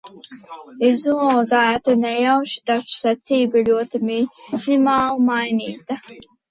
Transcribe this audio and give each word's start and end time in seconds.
Izlozēti 0.87 1.95
nejauši, 2.07 2.65
taču 2.73 2.97
secība 3.03 3.65
ļoti 3.71 4.05
minimāli 4.09 5.27
mainīta. 5.33 6.05